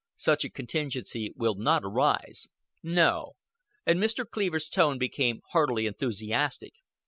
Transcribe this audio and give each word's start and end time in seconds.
Such 0.15 0.43
a 0.43 0.49
contingency 0.49 1.31
will 1.37 1.53
not 1.53 1.83
arise. 1.85 2.47
No," 2.81 3.33
and 3.85 3.99
Mr. 3.99 4.27
Cleaver's 4.27 4.67
tone 4.67 4.97
became 4.97 5.41
heartily 5.51 5.85
enthusiastic. 5.85 6.73